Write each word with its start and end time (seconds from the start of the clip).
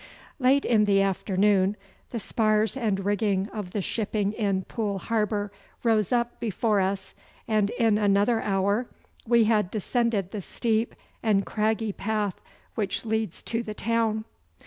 Late 0.39 0.65
in 0.65 0.85
the 0.85 0.99
afternoon 1.03 1.77
the 2.09 2.19
spars 2.19 2.75
and 2.75 3.05
rigging 3.05 3.47
of 3.49 3.69
the 3.69 3.81
shipping 3.83 4.33
in 4.33 4.63
Poole 4.63 4.97
Harbour 4.97 5.51
rose 5.83 6.11
up 6.11 6.39
before 6.39 6.79
us, 6.79 7.13
and 7.47 7.69
in 7.69 7.99
another 7.99 8.41
hour 8.41 8.87
we 9.27 9.43
had 9.43 9.69
descended 9.69 10.31
the 10.31 10.41
steep 10.41 10.95
and 11.21 11.45
craggy 11.45 11.93
path 11.93 12.41
which 12.73 13.05
leads 13.05 13.43
to 13.43 13.61
the 13.61 13.75
town. 13.75 14.25